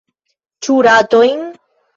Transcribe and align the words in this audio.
Ĉu 0.67 0.79
ratojn? 0.89 1.47